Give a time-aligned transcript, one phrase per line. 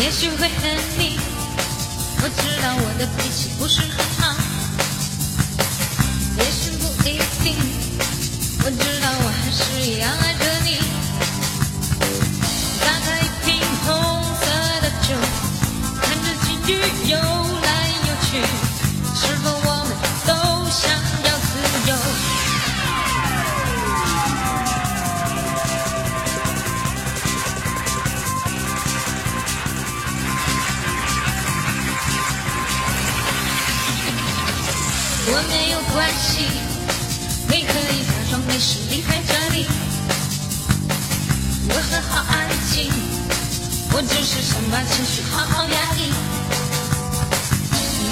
[0.00, 1.18] 也许会恨你。
[2.22, 4.34] 我知道我的脾气不是很好，
[6.38, 7.56] 也许不一定。
[8.64, 10.43] 我知道我还是一样爱着
[35.26, 36.44] 我没有关系，
[37.48, 39.66] 你可以假装没事离开这里。
[41.70, 42.92] 我很好安静，
[43.92, 46.12] 我只是想把情绪好好压抑。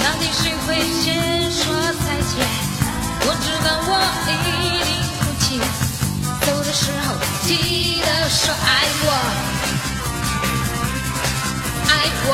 [0.02, 1.62] 到底谁会先说
[2.00, 2.32] 再见？
[3.24, 3.90] 我知道我
[4.26, 4.32] 一
[4.88, 5.60] 定哭泣，
[6.46, 7.14] 走的时候
[7.46, 8.66] 记得说爱
[9.04, 9.08] 我，
[11.90, 11.92] 爱
[12.24, 12.30] 我，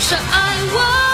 [0.00, 0.34] 说爱
[0.74, 1.05] 我。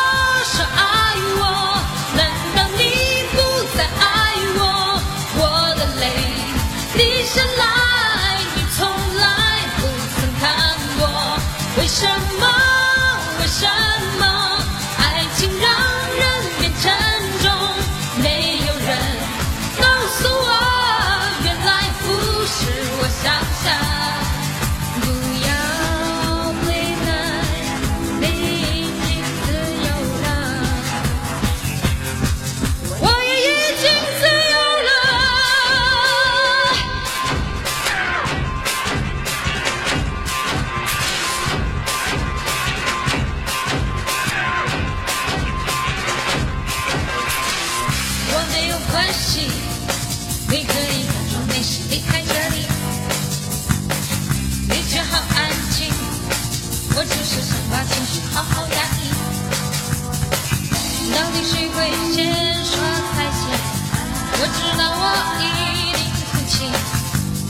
[11.92, 12.06] 什
[12.40, 12.51] 么？
[51.92, 52.64] 离开这里，
[54.66, 55.92] 你却好安静。
[56.96, 59.12] 我只是想把情绪好好压抑。
[61.12, 61.76] 到底谁会
[62.14, 62.32] 先
[62.64, 62.80] 说
[63.14, 63.44] 再见？
[64.40, 65.04] 我知道我
[65.36, 65.44] 一
[65.92, 66.00] 定
[66.32, 66.64] 哭泣，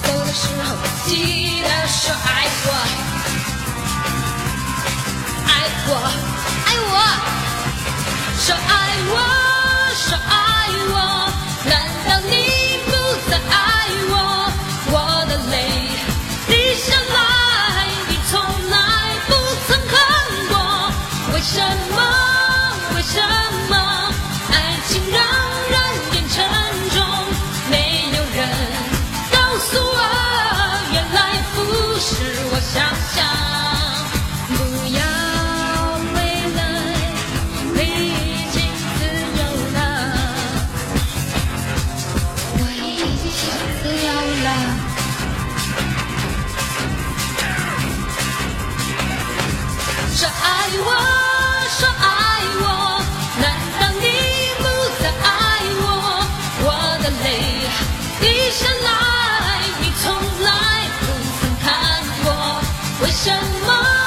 [0.03, 0.75] 走的时候
[1.07, 2.27] 记得说爱
[2.67, 2.69] 我，
[5.47, 5.51] 爱
[5.87, 5.91] 我，
[63.67, 64.02] more.